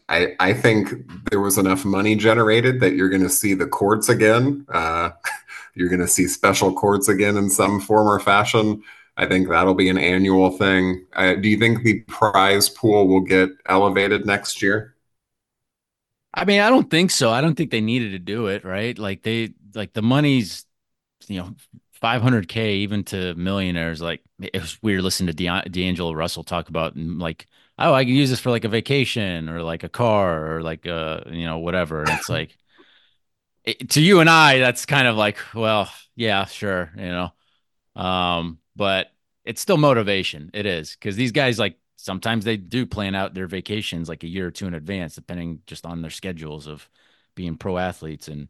[0.09, 0.91] I I think
[1.31, 4.67] there was enough money generated that you're going to see the courts again.
[4.69, 5.11] Uh,
[5.75, 8.83] you're going to see special courts again in some form or fashion.
[9.17, 11.05] I think that'll be an annual thing.
[11.15, 14.95] Uh, do you think the prize pool will get elevated next year?
[16.35, 17.31] I mean, I don't think so.
[17.31, 18.99] I don't think they needed to do it, right?
[18.99, 20.65] Like they like the money's
[21.29, 21.55] you know
[22.03, 27.21] 500k even to millionaires like it was weird listening to d'angelo russell talk about mm,
[27.21, 27.47] like
[27.79, 30.87] oh i can use this for like a vacation or like a car or like
[30.87, 32.01] uh you know whatever.
[32.01, 32.57] And it's like
[33.65, 37.33] it, to you and i that's kind of like well yeah sure you know?
[37.95, 39.13] Um but
[39.45, 40.51] it's still motivation.
[40.55, 44.29] It is because these guys like sometimes they do plan out their vacations like a
[44.29, 46.89] year or two in advance depending just on their schedules of
[47.35, 48.49] being pro athletes and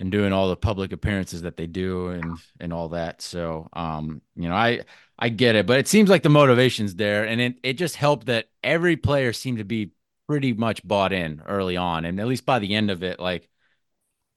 [0.00, 3.22] and doing all the public appearances that they do and and all that.
[3.22, 4.80] So um, you know, I
[5.18, 8.26] I get it, but it seems like the motivation's there, and it it just helped
[8.26, 9.92] that every player seemed to be
[10.26, 13.48] pretty much bought in early on, and at least by the end of it, like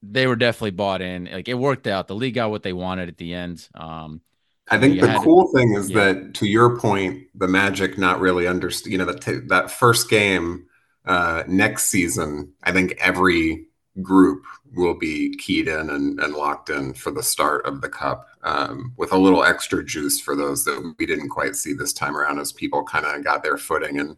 [0.03, 1.25] they were definitely bought in.
[1.31, 2.07] Like it worked out.
[2.07, 3.67] The league got what they wanted at the end.
[3.73, 4.21] Um,
[4.69, 6.13] I think the cool to, thing is yeah.
[6.13, 8.91] that, to your point, the Magic not really understand.
[8.91, 10.67] You know, that that first game
[11.05, 12.53] uh, next season.
[12.61, 13.67] I think every
[14.01, 14.43] group
[14.75, 18.93] will be keyed in and, and locked in for the start of the cup um,
[18.97, 22.39] with a little extra juice for those that we didn't quite see this time around
[22.39, 24.17] as people kind of got their footing and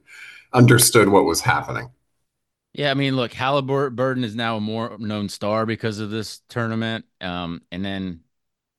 [0.53, 1.89] understood what was happening.
[2.73, 7.05] Yeah, I mean, look, Halliburton is now a more known star because of this tournament.
[7.19, 8.21] Um, and then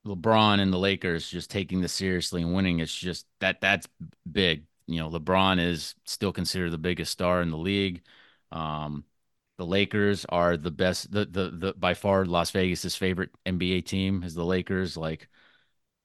[0.06, 2.78] LeBron and the Lakers just taking this seriously and winning.
[2.80, 3.88] It's just that that's
[4.30, 4.64] big.
[4.86, 8.02] You know, LeBron is still considered the biggest star in the league.
[8.52, 9.04] Um,
[9.60, 14.22] the Lakers are the best, the, the, the, by far Las Vegas's favorite NBA team
[14.22, 14.96] is the Lakers.
[14.96, 15.28] Like,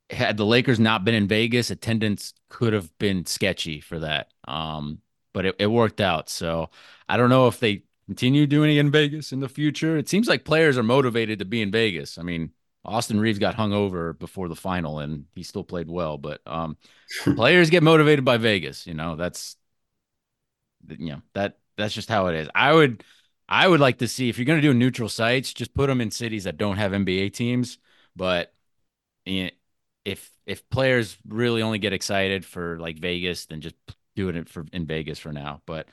[0.09, 4.27] had the Lakers not been in Vegas, attendance could have been sketchy for that.
[4.45, 4.99] Um,
[5.33, 6.27] but it, it worked out.
[6.27, 6.69] So
[7.07, 9.95] I don't know if they continue doing it in Vegas in the future.
[9.95, 12.17] It seems like players are motivated to be in Vegas.
[12.17, 12.51] I mean,
[12.83, 16.75] Austin Reaves got hung over before the final and he still played well, but um,
[17.23, 18.85] players get motivated by Vegas.
[18.85, 19.55] You know, that's
[20.89, 22.49] you know that that's just how it is.
[22.53, 23.01] I would
[23.47, 26.01] I would like to see if you're going to do neutral sites, just put them
[26.01, 27.77] in cities that don't have NBA teams.
[28.15, 28.53] But
[29.25, 33.75] if if players really only get excited for like Vegas, then just
[34.15, 35.61] doing it for in Vegas for now.
[35.65, 35.87] But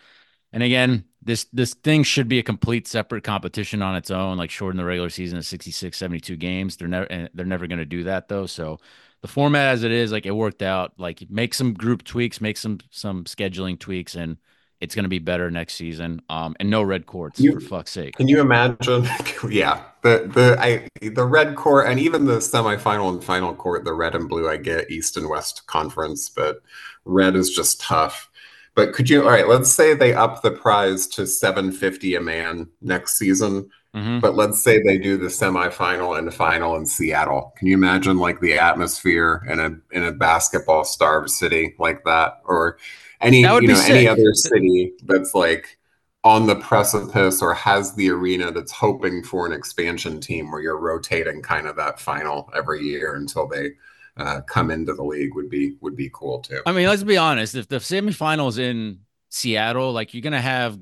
[0.53, 4.51] and again, this this thing should be a complete separate competition on its own, like
[4.51, 6.77] shorten the regular season to 66, 72 games.
[6.77, 8.47] They're never they're never going to do that though.
[8.47, 8.79] So
[9.23, 10.93] the format as it is, like it worked out.
[10.99, 14.37] Like make some group tweaks, make some some scheduling tweaks, and
[14.83, 16.21] it's going to be better next season.
[16.29, 18.17] Um, and no red courts you, for fuck's sake.
[18.17, 19.09] Can you imagine?
[19.49, 23.95] yeah, the the I the red court and even the semifinal and final court, the
[23.95, 24.51] red and blue.
[24.51, 26.57] I get East and West Conference, but
[27.05, 28.29] red is just tough.
[28.75, 29.23] But could you?
[29.23, 33.71] All right, let's say they up the prize to seven fifty a man next season.
[33.95, 34.21] Mm-hmm.
[34.21, 37.53] But let's say they do the semifinal and final in Seattle.
[37.59, 42.41] Can you imagine like the atmosphere in a in a basketball starved city like that,
[42.45, 42.79] or
[43.23, 43.91] any you know sick.
[43.91, 45.79] any other city that's like
[46.25, 50.79] on the precipice or has the arena that's hoping for an expansion team where you're
[50.79, 53.73] rotating kind of that final every year until they
[54.17, 56.61] uh, come into the league would be would be cool too.
[56.67, 57.55] I mean, let's be honest.
[57.55, 60.79] If the semifinals in Seattle, like you're gonna have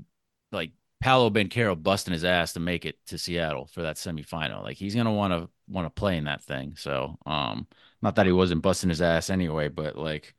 [0.53, 4.63] like Paolo Banchero busting his ass to make it to Seattle for that semifinal.
[4.63, 6.75] Like he's gonna want to want to play in that thing.
[6.77, 7.67] So, um,
[8.03, 10.35] not that he wasn't busting his ass anyway, but like,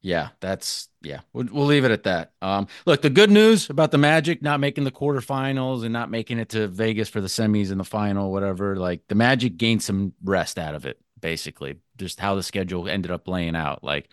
[0.00, 1.20] yeah, that's yeah.
[1.32, 2.32] We'll, we'll leave it at that.
[2.40, 6.38] Um, look, the good news about the Magic not making the quarterfinals and not making
[6.38, 8.76] it to Vegas for the semis and the final, whatever.
[8.76, 13.10] Like the Magic gained some rest out of it, basically, just how the schedule ended
[13.10, 13.82] up laying out.
[13.82, 14.08] Like,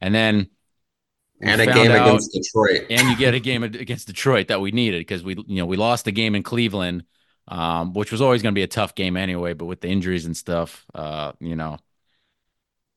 [0.00, 0.48] and then
[1.40, 2.86] and a game out, against Detroit.
[2.90, 5.76] and you get a game against Detroit that we needed because we, you know, we
[5.76, 7.04] lost the game in Cleveland,
[7.46, 9.52] um, which was always going to be a tough game anyway.
[9.52, 11.78] But with the injuries and stuff, uh, you know,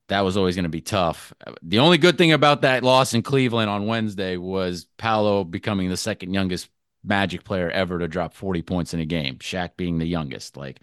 [0.08, 1.32] that was always going to be tough.
[1.62, 5.96] The only good thing about that loss in Cleveland on Wednesday was Paolo becoming the
[5.96, 6.68] second youngest
[7.04, 9.38] Magic player ever to drop 40 points in a game.
[9.38, 10.80] Shaq being the youngest, like.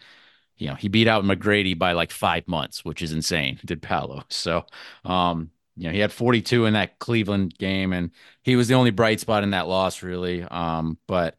[0.58, 3.58] You know, he beat out McGrady by like five months, which is insane.
[3.65, 4.25] Did Paolo?
[4.27, 4.65] So,
[5.05, 8.12] um, you know, he had 42 in that Cleveland game, and
[8.43, 10.43] he was the only bright spot in that loss, really.
[10.43, 11.38] Um, but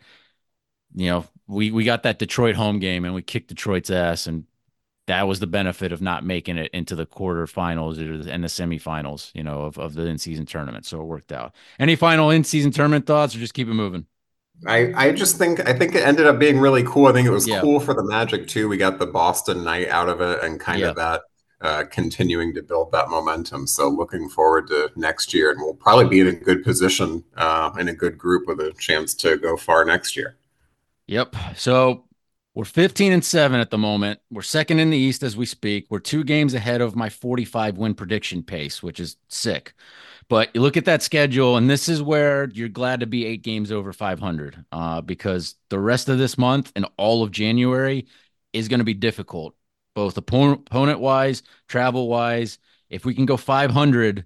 [0.94, 4.44] you know, we we got that Detroit home game, and we kicked Detroit's ass, and
[5.06, 9.42] that was the benefit of not making it into the quarterfinals and the semifinals, you
[9.42, 10.86] know, of, of the in-season tournament.
[10.86, 11.54] So it worked out.
[11.78, 14.06] Any final in-season tournament thoughts, or just keep it moving?
[14.66, 17.06] I, I just think I think it ended up being really cool.
[17.06, 17.60] I think it was yeah.
[17.60, 18.68] cool for the Magic too.
[18.68, 20.90] We got the Boston night out of it and kind yeah.
[20.90, 21.22] of that
[21.62, 23.66] uh, continuing to build that momentum.
[23.66, 27.70] So looking forward to next year, and we'll probably be in a good position uh,
[27.78, 30.36] in a good group with a chance to go far next year.
[31.06, 31.34] Yep.
[31.56, 32.04] So
[32.54, 34.20] we're 15 and 7 at the moment.
[34.30, 35.86] We're second in the East as we speak.
[35.88, 39.74] We're two games ahead of my 45 win prediction pace, which is sick.
[40.28, 43.42] But you look at that schedule, and this is where you're glad to be eight
[43.42, 48.06] games over 500 uh, because the rest of this month and all of January
[48.52, 49.54] is going to be difficult
[49.94, 52.58] both opponent wise, travel wise.
[52.88, 54.24] If we can go 500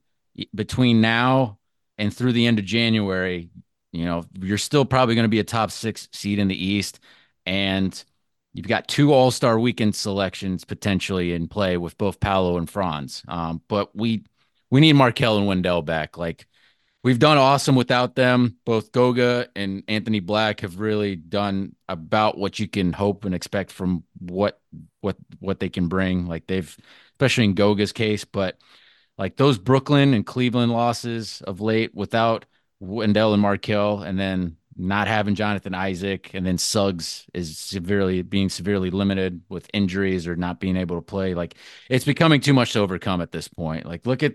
[0.54, 1.58] between now
[1.98, 3.50] and through the end of January,
[3.92, 7.00] you know, you're still probably going to be a top six seed in the East.
[7.46, 8.02] And
[8.54, 13.22] you've got two All Star weekend selections potentially in play with both Paolo and Franz.
[13.28, 14.24] Um, but we,
[14.70, 16.16] we need Markelle and Wendell back.
[16.16, 16.46] Like,
[17.02, 18.56] we've done awesome without them.
[18.64, 23.70] Both Goga and Anthony Black have really done about what you can hope and expect
[23.70, 24.60] from what
[25.00, 26.26] what what they can bring.
[26.26, 26.76] Like they've,
[27.12, 28.56] especially in Goga's case, but
[29.18, 32.46] like those Brooklyn and Cleveland losses of late without
[32.80, 38.48] Wendell and Markelle, and then not having Jonathan Isaac, and then Suggs is severely being
[38.48, 41.34] severely limited with injuries or not being able to play.
[41.34, 41.54] Like
[41.88, 43.86] it's becoming too much to overcome at this point.
[43.86, 44.34] Like look at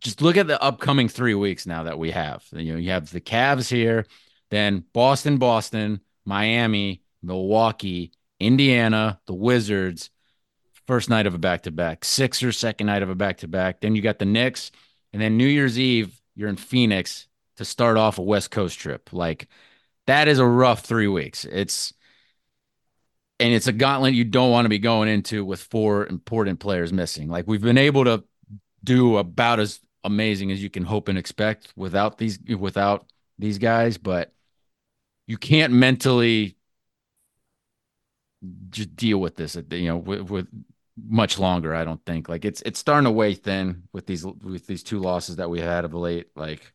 [0.00, 2.44] just look at the upcoming three weeks now that we have.
[2.52, 4.06] You know, you have the Cavs here,
[4.50, 10.10] then Boston, Boston, Miami, Milwaukee, Indiana, the Wizards,
[10.86, 13.80] first night of a back to back, Sixers, second night of a back to back.
[13.80, 14.72] Then you got the Knicks,
[15.12, 19.12] and then New Year's Eve, you're in Phoenix to start off a West Coast trip.
[19.12, 19.48] Like
[20.06, 21.44] that is a rough three weeks.
[21.44, 21.92] It's
[23.40, 26.92] and it's a gauntlet you don't want to be going into with four important players
[26.92, 27.28] missing.
[27.28, 28.24] Like we've been able to
[28.84, 33.06] do about as amazing as you can hope and expect without these without
[33.38, 34.32] these guys, but
[35.26, 36.56] you can't mentally
[38.70, 40.48] just deal with this you know with, with
[41.08, 44.66] much longer i don't think like it's it's starting to weigh thin with these with
[44.66, 46.72] these two losses that we had of late like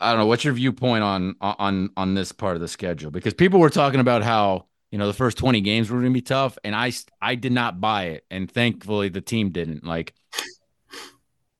[0.00, 3.34] i don't know what's your viewpoint on on on this part of the schedule because
[3.34, 6.22] people were talking about how you know the first 20 games were going to be
[6.22, 10.14] tough and i i did not buy it and thankfully the team didn't like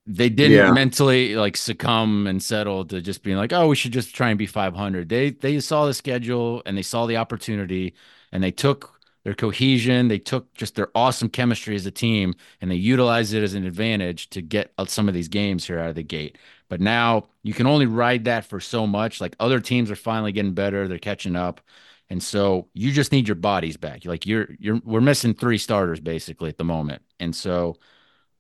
[0.06, 0.70] they didn't yeah.
[0.70, 4.38] mentally like succumb and settle to just being like, oh, we should just try and
[4.38, 5.08] be 500.
[5.08, 7.94] They they saw the schedule and they saw the opportunity
[8.30, 12.70] and they took their cohesion, they took just their awesome chemistry as a team and
[12.70, 15.88] they utilized it as an advantage to get uh, some of these games here out
[15.88, 16.38] of the gate.
[16.68, 19.20] But now you can only ride that for so much.
[19.20, 21.60] Like other teams are finally getting better, they're catching up.
[22.08, 24.04] And so you just need your bodies back.
[24.04, 27.02] Like you're you're we're missing three starters basically at the moment.
[27.18, 27.76] And so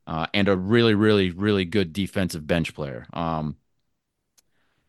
[0.06, 3.06] uh, and a really, really, really good defensive bench player.
[3.12, 3.56] Um,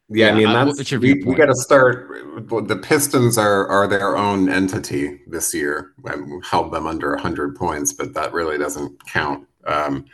[0.09, 2.09] yeah, yeah, I mean that's I, we, we got to start.
[2.47, 5.93] The Pistons are are their own entity this year.
[6.05, 6.15] I
[6.49, 9.47] held them under hundred points, but that really doesn't count.
[9.65, 10.05] Um,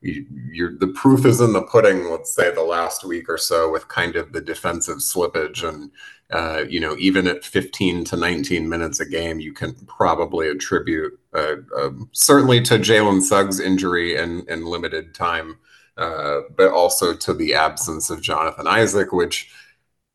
[0.00, 2.10] you, the proof is in the pudding.
[2.10, 5.90] Let's say the last week or so with kind of the defensive slippage, and
[6.30, 11.18] uh, you know, even at 15 to 19 minutes a game, you can probably attribute
[11.34, 15.58] uh, uh, certainly to Jalen Suggs' injury and, and limited time,
[15.96, 19.50] uh, but also to the absence of Jonathan Isaac, which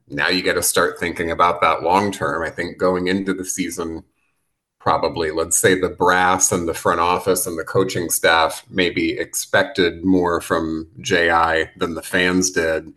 [0.08, 2.44] now you got to start thinking about that long term.
[2.44, 4.04] I think going into the season
[4.84, 10.04] probably let's say the brass and the front office and the coaching staff maybe expected
[10.04, 12.92] more from JI than the fans did.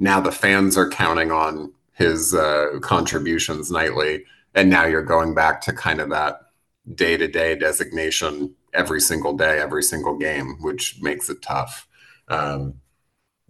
[0.00, 4.24] Now the fans are counting on his uh, contributions nightly,
[4.56, 6.40] and now you're going back to kind of that
[6.92, 11.86] day to day designation every single day, every single game, which makes it tough.
[12.26, 12.74] Um,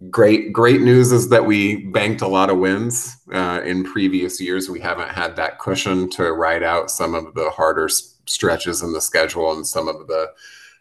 [0.09, 4.69] great great news is that we banked a lot of wins uh, in previous years.
[4.69, 8.93] We haven't had that cushion to ride out some of the harder s- stretches in
[8.93, 10.31] the schedule and some of the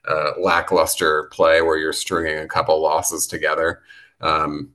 [0.08, 3.82] uh, lackluster play where you're stringing a couple losses together.
[4.20, 4.70] Um,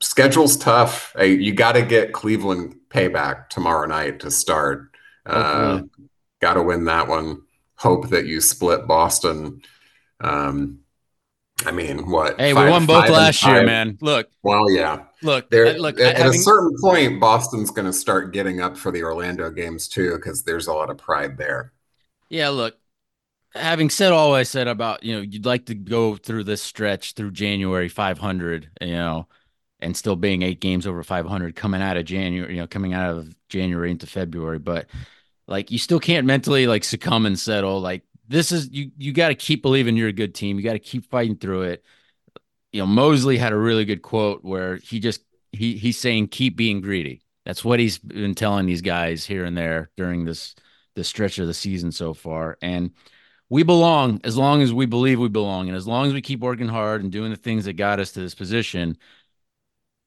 [0.00, 1.14] schedule's tough.
[1.18, 4.90] You got to get cleveland payback tomorrow night to start.
[5.26, 5.82] Uh,
[6.40, 7.42] got to win that one.
[7.76, 9.62] Hope that you split boston.
[10.20, 10.79] Um,
[11.66, 12.40] I mean, what?
[12.40, 13.98] Hey, five, we won both last year, man.
[14.00, 14.30] Look.
[14.42, 15.04] Well, yeah.
[15.22, 15.78] Look, there.
[15.78, 19.50] Look, at, having, a certain point, Boston's going to start getting up for the Orlando
[19.50, 21.72] games too, because there's a lot of pride there.
[22.28, 22.48] Yeah.
[22.48, 22.76] Look,
[23.54, 27.12] having said all I said about you know you'd like to go through this stretch
[27.14, 29.28] through January 500, you know,
[29.80, 33.10] and still being eight games over 500 coming out of January, you know, coming out
[33.10, 34.86] of January into February, but
[35.46, 37.80] like you still can't mentally like succumb and settle.
[37.80, 40.56] Like this is you you got to keep believing you're a good team.
[40.56, 41.84] You got to keep fighting through it.
[42.72, 46.56] You know, Mosley had a really good quote where he just he he's saying keep
[46.56, 47.22] being greedy.
[47.44, 50.54] That's what he's been telling these guys here and there during this
[50.94, 52.56] this stretch of the season so far.
[52.62, 52.92] And
[53.50, 56.40] we belong as long as we believe we belong and as long as we keep
[56.40, 58.96] working hard and doing the things that got us to this position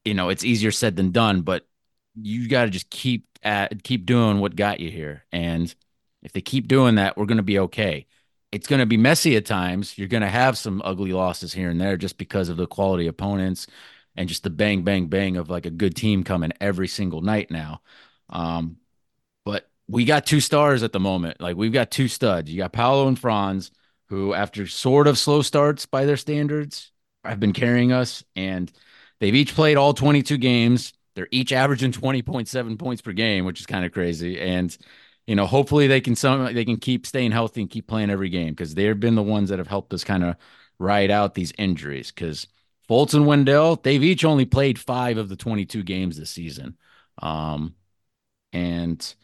[0.05, 1.67] you know it's easier said than done but
[2.15, 5.75] you got to just keep at keep doing what got you here and
[6.23, 8.07] if they keep doing that we're going to be okay
[8.53, 9.97] it's going to be messy at times.
[9.97, 13.07] You're going to have some ugly losses here and there just because of the quality
[13.07, 13.65] opponents
[14.15, 17.49] and just the bang, bang, bang of like a good team coming every single night
[17.49, 17.81] now.
[18.29, 18.77] Um,
[19.43, 21.41] but we got two stars at the moment.
[21.41, 22.51] Like we've got two studs.
[22.51, 23.71] You got Paolo and Franz,
[24.09, 26.91] who after sort of slow starts by their standards,
[27.25, 28.71] have been carrying us, and
[29.19, 30.93] they've each played all 22 games.
[31.15, 34.39] They're each averaging 20.7 points per game, which is kind of crazy.
[34.39, 34.77] And
[35.27, 38.29] you know, hopefully they can some they can keep staying healthy and keep playing every
[38.29, 40.35] game because they've been the ones that have helped us kind of
[40.79, 42.11] ride out these injuries.
[42.11, 42.47] Because
[42.89, 46.77] Fultz and Wendell, they've each only played five of the 22 games this season.
[47.21, 47.75] Um,
[48.51, 49.15] and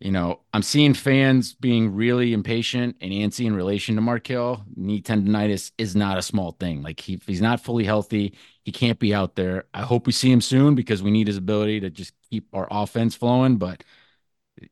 [0.00, 4.64] you know, I'm seeing fans being really impatient and antsy in relation to Markelle.
[4.74, 6.80] Knee tendonitis is not a small thing.
[6.80, 9.64] Like he, he's not fully healthy, he can't be out there.
[9.74, 12.66] I hope we see him soon because we need his ability to just keep our
[12.70, 13.58] offense flowing.
[13.58, 13.84] But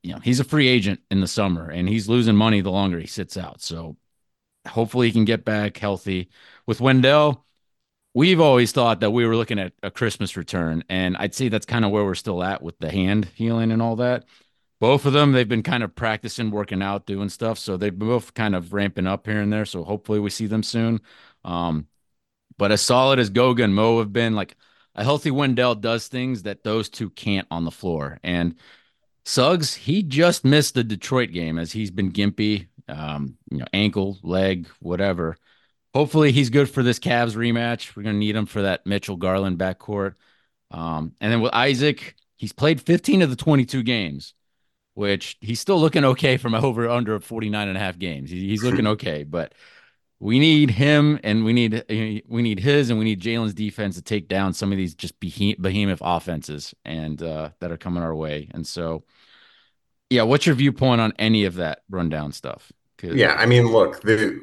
[0.03, 2.99] you know, he's a free agent in the summer and he's losing money the longer
[2.99, 3.61] he sits out.
[3.61, 3.97] So
[4.67, 6.29] hopefully he can get back healthy.
[6.67, 7.45] With Wendell,
[8.15, 10.85] we've always thought that we were looking at a Christmas return.
[10.89, 13.83] And I'd say that's kind of where we're still at with the hand healing and
[13.83, 14.25] all that.
[14.81, 17.59] Both of them, they've been kind of practicing, working out, doing stuff.
[17.59, 19.65] So they've both kind of ramping up here and there.
[19.65, 21.01] So hopefully we see them soon.
[21.45, 21.89] Um,
[22.59, 24.57] but as solid as Goga and Mo have been, like
[24.95, 28.19] a healthy Wendell does things that those two can't on the floor.
[28.23, 28.57] And
[29.29, 34.19] Suggs, he just missed the Detroit game as he's been gimpy, um, you know, ankle,
[34.23, 35.37] leg, whatever.
[35.93, 37.95] Hopefully, he's good for this Cavs rematch.
[37.95, 40.15] We're gonna need him for that Mitchell Garland backcourt.
[40.71, 44.33] Um, and then with Isaac, he's played 15 of the 22 games,
[44.95, 48.31] which he's still looking okay from over under 49 and a half games.
[48.31, 49.53] he's looking okay, but
[50.21, 51.85] we need him and we need
[52.29, 55.19] we need his and we need Jalen's defense to take down some of these just
[55.21, 58.49] behemoth offenses and uh, that are coming our way.
[58.53, 59.05] And so
[60.11, 62.73] yeah, what's your viewpoint on any of that rundown stuff?
[63.03, 64.41] Yeah, I mean, look, the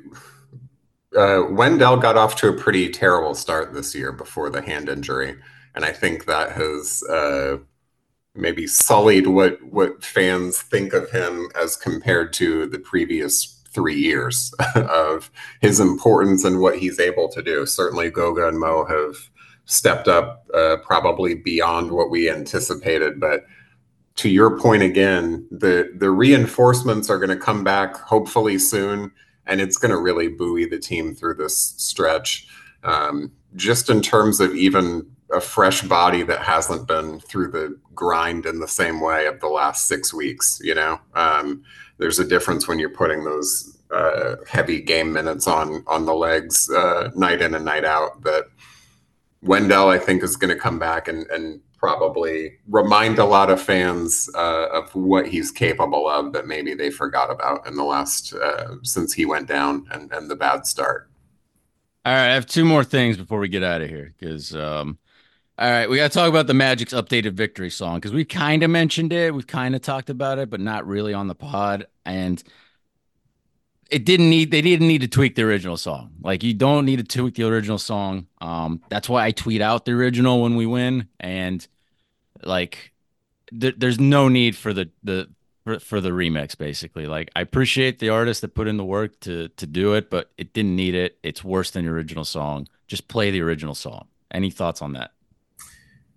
[1.18, 5.36] uh, Wendell got off to a pretty terrible start this year before the hand injury,
[5.74, 7.58] and I think that has uh,
[8.34, 14.52] maybe sullied what what fans think of him as compared to the previous three years
[14.76, 15.30] of
[15.62, 17.66] his importance and what he's able to do.
[17.68, 19.30] Certainly, Goga and Mo have
[19.66, 23.44] stepped up uh, probably beyond what we anticipated, but
[24.16, 29.12] to your point again, the the reinforcements are going to come back hopefully soon,
[29.46, 32.48] and it's going to really buoy the team through this stretch.
[32.84, 38.46] Um, just in terms of even a fresh body that hasn't been through the grind
[38.46, 41.64] in the same way of the last six weeks, you know, um,
[41.98, 46.70] there's a difference when you're putting those uh, heavy game minutes on on the legs
[46.70, 48.22] uh, night in and night out.
[48.24, 48.46] That
[49.42, 53.62] Wendell, I think, is going to come back and and probably remind a lot of
[53.62, 58.34] fans uh, of what he's capable of that maybe they forgot about in the last
[58.34, 61.10] uh, since he went down and and the bad start.
[62.06, 64.56] All right, I have two more things before we get out of here because.
[64.56, 64.98] Um,
[65.58, 68.62] all right, we got to talk about the Magic's updated victory song because we kind
[68.62, 71.88] of mentioned it, we've kind of talked about it, but not really on the pod.
[72.06, 72.44] And
[73.90, 76.12] it didn't need they didn't need to tweak the original song.
[76.22, 78.28] Like you don't need to tweak the original song.
[78.42, 81.66] Um, that's why I tweet out the original when we win, and
[82.44, 82.92] like
[83.58, 85.30] th- there's no need for the the
[85.64, 86.58] for, for the remix.
[86.58, 90.10] Basically, like I appreciate the artist that put in the work to to do it,
[90.10, 91.18] but it didn't need it.
[91.24, 92.68] It's worse than the original song.
[92.88, 94.08] Just play the original song.
[94.32, 95.12] Any thoughts on that?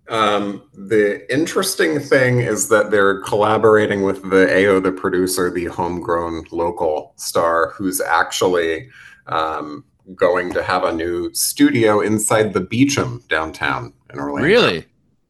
[0.09, 6.45] Um, the interesting thing is that they're collaborating with the AO, the producer, the homegrown
[6.51, 8.89] local star, who's actually
[9.27, 9.85] um,
[10.15, 14.47] going to have a new studio inside the Beacham downtown in Orlando.
[14.47, 14.85] Really?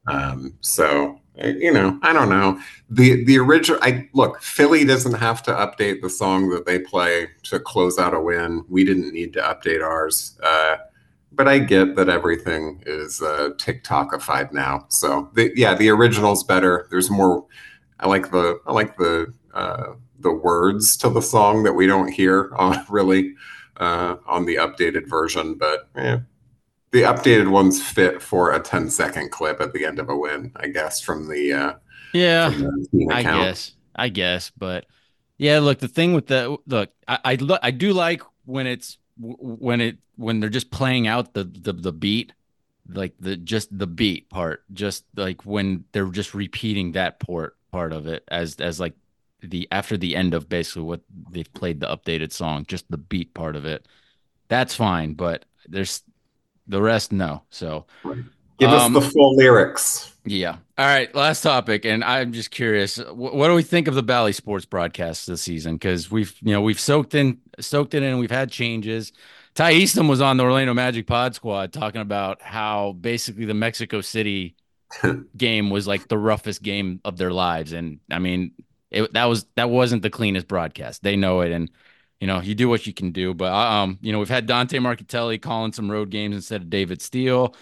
[0.07, 2.59] Um, so you know, I don't know.
[2.89, 7.27] The the original I look, Philly doesn't have to update the song that they play
[7.43, 8.65] to close out a win.
[8.67, 10.37] We didn't need to update ours.
[10.43, 10.77] Uh,
[11.31, 14.85] but I get that everything is uh, TikTokified now.
[14.89, 16.87] So the, yeah, the original's better.
[16.89, 17.45] There's more.
[17.99, 22.11] I like the I like the uh, the words to the song that we don't
[22.11, 23.35] hear on really
[23.77, 25.55] uh, on the updated version.
[25.55, 26.19] But yeah,
[26.91, 30.51] the updated ones fit for a 10 second clip at the end of a win,
[30.55, 31.73] I guess, from the uh,
[32.13, 32.51] yeah.
[32.51, 33.73] From the I guess.
[33.95, 34.85] I guess, but
[35.37, 35.59] yeah.
[35.59, 39.97] Look, the thing with the look, I I, I do like when it's when it
[40.15, 42.33] when they're just playing out the the, the beat
[42.91, 47.93] like the just the beat part just like when they're just repeating that part part
[47.93, 48.93] of it as as like
[49.41, 51.01] the after the end of basically what
[51.31, 53.85] they've played the updated song just the beat part of it.
[54.47, 56.03] That's fine but there's
[56.67, 57.43] the rest no.
[57.49, 57.85] So
[58.59, 62.97] give um, us the full lyrics yeah all right last topic and i'm just curious
[62.97, 66.53] what, what do we think of the bally sports broadcast this season because we've you
[66.53, 69.11] know we've soaked in soaked it in and we've had changes
[69.55, 73.99] Ty Easton was on the Orlando Magic Pod Squad talking about how basically the Mexico
[73.99, 74.55] City
[75.37, 78.53] game was like the roughest game of their lives, and I mean,
[78.91, 81.03] it, that was that wasn't the cleanest broadcast.
[81.03, 81.69] They know it, and
[82.19, 83.33] you know you do what you can do.
[83.33, 87.01] But um, you know we've had Dante Marchitelli calling some road games instead of David
[87.01, 87.55] Steele.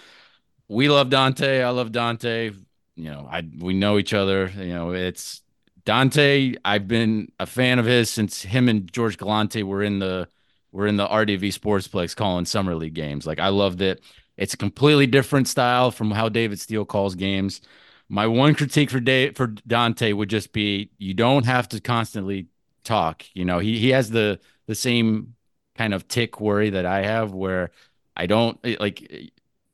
[0.70, 1.62] We love Dante.
[1.62, 2.52] I love Dante.
[2.96, 4.52] You know, I we know each other.
[4.56, 5.42] You know, it's
[5.86, 6.56] Dante.
[6.66, 10.28] I've been a fan of his since him and George Galante were in the
[10.72, 13.26] we're in the RDV Sportsplex calling summer league games.
[13.26, 14.02] Like I loved it.
[14.36, 17.62] It's a completely different style from how David Steele calls games.
[18.10, 22.48] My one critique for Dave, for Dante would just be you don't have to constantly
[22.84, 23.24] talk.
[23.34, 25.36] You know, he he has the the same
[25.76, 27.72] kind of tick worry that I have where
[28.16, 29.32] I don't like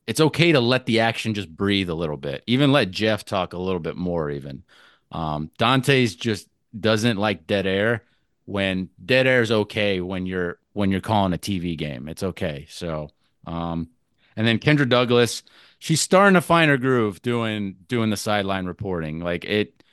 [0.07, 2.43] it's okay to let the action just breathe a little bit.
[2.47, 4.63] Even let Jeff talk a little bit more even.
[5.11, 6.47] Um, Dante's just
[6.77, 8.03] doesn't like dead air
[8.45, 12.07] when dead air is okay when you're when you're calling a TV game.
[12.07, 12.65] It's okay.
[12.69, 13.09] So,
[13.45, 13.89] um,
[14.35, 15.43] and then Kendra Douglas,
[15.79, 19.19] she's starting to find her groove doing doing the sideline reporting.
[19.19, 19.83] Like it,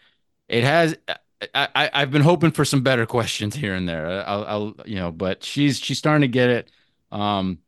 [0.48, 0.96] it has.
[1.54, 4.26] I, I I've been hoping for some better questions here and there.
[4.26, 6.70] I'll, I'll you know, but she's she's starting to get it.
[7.12, 7.58] Um,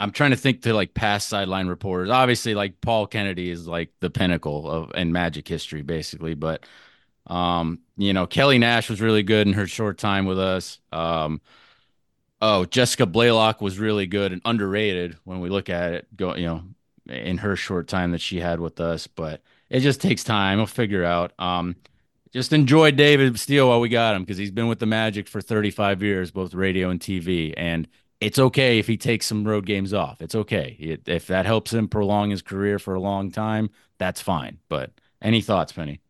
[0.00, 2.08] I'm trying to think to like past sideline reporters.
[2.08, 6.34] Obviously, like Paul Kennedy is like the pinnacle of in Magic history, basically.
[6.34, 6.64] But
[7.26, 10.80] um, you know, Kelly Nash was really good in her short time with us.
[10.90, 11.42] Um,
[12.40, 16.16] oh, Jessica Blaylock was really good and underrated when we look at it.
[16.16, 16.62] Go, you know,
[17.06, 20.58] in her short time that she had with us, but it just takes time.
[20.58, 21.32] We'll figure out.
[21.38, 21.76] Um,
[22.32, 25.42] just enjoy David Steele while we got him because he's been with the Magic for
[25.42, 27.86] 35 years, both radio and TV, and
[28.20, 30.20] it's okay if he takes some road games off.
[30.20, 33.70] It's okay it, if that helps him prolong his career for a long time.
[33.98, 34.58] That's fine.
[34.68, 34.92] But
[35.22, 36.00] any thoughts, Penny?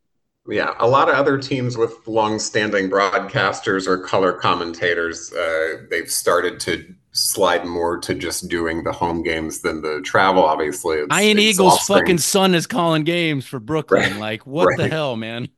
[0.48, 6.58] Yeah, a lot of other teams with long-standing broadcasters or color commentators, uh, they've started
[6.60, 10.42] to slide more to just doing the home games than the travel.
[10.42, 14.12] Obviously, it's, Ian it's Eagle's fucking son is calling games for Brooklyn.
[14.12, 14.16] Right.
[14.16, 14.78] Like, what right.
[14.78, 15.48] the hell, man?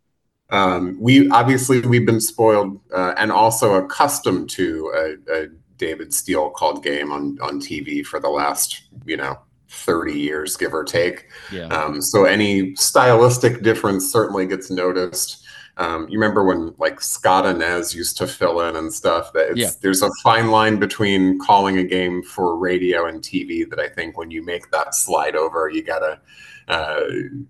[0.50, 5.46] Um, we obviously we've been spoiled uh, and also accustomed to a, a
[5.79, 9.39] David Steele called game on on TV for the last you know
[9.73, 11.29] 30 years, give or take.
[11.51, 11.66] Yeah.
[11.68, 15.45] Um, so any stylistic difference certainly gets noticed.
[15.79, 19.70] Um, you remember when like Scott Anez used to fill in and stuff that yeah.
[19.81, 24.18] there's a fine line between calling a game for radio and TV that I think
[24.18, 26.20] when you make that slide over, you gotta
[26.68, 27.00] uh,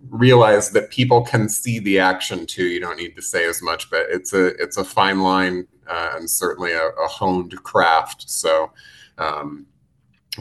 [0.09, 2.65] realize that people can see the action too.
[2.65, 6.15] You don't need to say as much, but it's a it's a fine line uh,
[6.17, 8.29] and certainly a, a, honed craft.
[8.31, 8.71] So
[9.19, 9.67] um,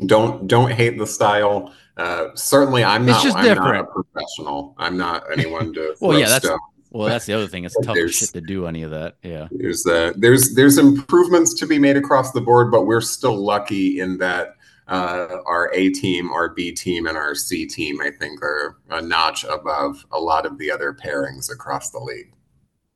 [0.05, 1.73] don't don't hate the style.
[1.97, 3.25] Uh, certainly, I'm not.
[3.35, 3.73] I'm different.
[3.73, 4.75] not a professional.
[4.77, 5.95] I'm not anyone to.
[6.01, 6.49] well, yeah, that's
[6.91, 7.63] well, that's the other thing.
[7.63, 9.15] It's tough shit to do any of that.
[9.23, 9.47] Yeah.
[9.51, 13.99] There's uh, there's there's improvements to be made across the board, but we're still lucky
[13.99, 14.55] in that
[14.91, 19.01] uh, our A team, our B team, and our C team, I think, are a
[19.01, 22.33] notch above a lot of the other pairings across the league.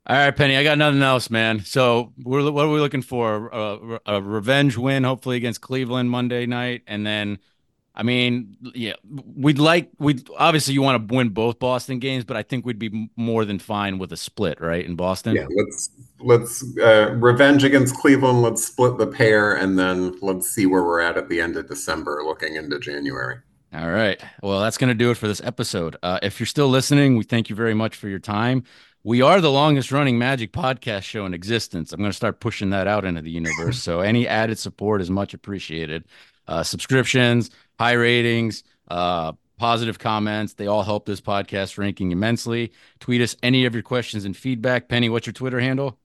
[0.08, 1.62] All right, Penny, I got nothing else, man.
[1.62, 3.48] So, we're, what are we looking for?
[3.48, 7.40] A, a revenge win, hopefully against Cleveland Monday night, and then
[7.96, 8.94] I mean, yeah,
[9.36, 12.78] we'd like we obviously you want to win both Boston games, but I think we'd
[12.78, 14.86] be more than fine with a split, right?
[14.86, 15.36] In Boston.
[15.36, 15.90] Yeah, let's
[16.20, 18.42] let's uh, revenge against Cleveland.
[18.42, 21.68] Let's split the pair, and then let's see where we're at at the end of
[21.68, 23.38] December, looking into January.
[23.74, 24.22] All right.
[24.42, 25.98] Well, that's going to do it for this episode.
[26.02, 28.64] Uh, if you're still listening, we thank you very much for your time.
[29.04, 31.92] We are the longest running Magic podcast show in existence.
[31.92, 33.82] I'm going to start pushing that out into the universe.
[33.82, 36.06] so any added support is much appreciated.
[36.48, 40.54] Uh, subscriptions, high ratings, uh, positive comments.
[40.54, 42.72] They all help this podcast ranking immensely.
[43.00, 44.88] Tweet us any of your questions and feedback.
[44.88, 46.00] Penny, what's your Twitter handle?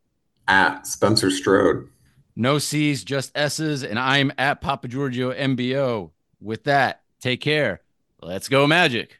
[0.49, 1.89] At Spencer Strode.
[2.37, 3.83] No C's, just S's.
[3.83, 6.11] And I'm at Papa Giorgio MBO.
[6.41, 7.83] With that, take care.
[8.23, 9.19] Let's go, Magic.